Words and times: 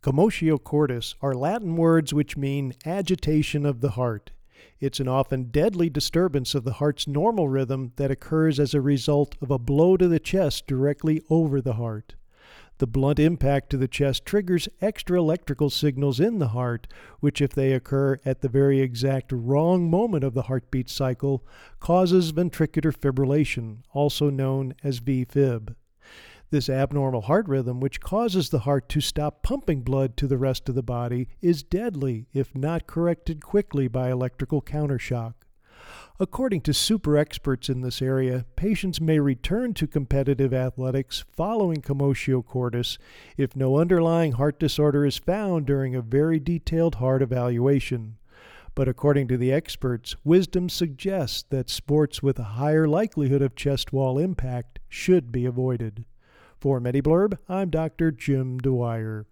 Commotio 0.00 0.62
cordis 0.62 1.16
are 1.20 1.34
Latin 1.34 1.74
words 1.74 2.14
which 2.14 2.36
mean 2.36 2.72
agitation 2.86 3.66
of 3.66 3.80
the 3.80 3.90
heart. 3.90 4.30
It's 4.78 5.00
an 5.00 5.08
often 5.08 5.50
deadly 5.50 5.90
disturbance 5.90 6.54
of 6.54 6.62
the 6.62 6.74
heart's 6.74 7.08
normal 7.08 7.48
rhythm 7.48 7.92
that 7.96 8.12
occurs 8.12 8.60
as 8.60 8.74
a 8.74 8.80
result 8.80 9.34
of 9.42 9.50
a 9.50 9.58
blow 9.58 9.96
to 9.96 10.06
the 10.06 10.20
chest 10.20 10.68
directly 10.68 11.20
over 11.28 11.60
the 11.60 11.72
heart. 11.72 12.14
The 12.78 12.86
blunt 12.86 13.18
impact 13.18 13.70
to 13.70 13.76
the 13.76 13.88
chest 13.88 14.24
triggers 14.24 14.68
extra 14.80 15.18
electrical 15.18 15.68
signals 15.68 16.20
in 16.20 16.38
the 16.38 16.48
heart, 16.48 16.86
which, 17.18 17.40
if 17.40 17.52
they 17.52 17.72
occur 17.72 18.20
at 18.24 18.40
the 18.40 18.48
very 18.48 18.80
exact 18.80 19.32
wrong 19.32 19.90
moment 19.90 20.22
of 20.22 20.32
the 20.32 20.42
heartbeat 20.42 20.88
cycle, 20.88 21.44
causes 21.80 22.30
ventricular 22.30 22.96
fibrillation, 22.96 23.78
also 23.92 24.30
known 24.30 24.74
as 24.84 25.00
VFib. 25.00 25.74
This 26.50 26.70
abnormal 26.70 27.22
heart 27.22 27.46
rhythm, 27.46 27.78
which 27.78 28.00
causes 28.00 28.48
the 28.48 28.60
heart 28.60 28.88
to 28.90 29.02
stop 29.02 29.42
pumping 29.42 29.82
blood 29.82 30.16
to 30.16 30.26
the 30.26 30.38
rest 30.38 30.70
of 30.70 30.74
the 30.74 30.82
body, 30.82 31.28
is 31.42 31.62
deadly 31.62 32.26
if 32.32 32.54
not 32.54 32.86
corrected 32.86 33.42
quickly 33.42 33.86
by 33.86 34.10
electrical 34.10 34.62
countershock. 34.62 35.34
According 36.18 36.62
to 36.62 36.72
super 36.72 37.18
experts 37.18 37.68
in 37.68 37.82
this 37.82 38.00
area, 38.00 38.46
patients 38.56 38.98
may 38.98 39.20
return 39.20 39.74
to 39.74 39.86
competitive 39.86 40.54
athletics 40.54 41.22
following 41.30 41.82
commotio 41.82 42.44
cordis 42.44 42.96
if 43.36 43.54
no 43.54 43.76
underlying 43.76 44.32
heart 44.32 44.58
disorder 44.58 45.04
is 45.04 45.18
found 45.18 45.66
during 45.66 45.94
a 45.94 46.00
very 46.00 46.40
detailed 46.40 46.94
heart 46.94 47.20
evaluation. 47.20 48.16
But 48.74 48.88
according 48.88 49.28
to 49.28 49.36
the 49.36 49.52
experts, 49.52 50.16
wisdom 50.24 50.70
suggests 50.70 51.44
that 51.50 51.68
sports 51.68 52.22
with 52.22 52.38
a 52.38 52.54
higher 52.54 52.88
likelihood 52.88 53.42
of 53.42 53.54
chest 53.54 53.92
wall 53.92 54.18
impact 54.18 54.78
should 54.88 55.30
be 55.30 55.44
avoided. 55.44 56.06
For 56.60 56.80
MediBlurb, 56.80 57.38
I'm 57.48 57.70
Dr. 57.70 58.10
Jim 58.10 58.58
Dwyer. 58.58 59.26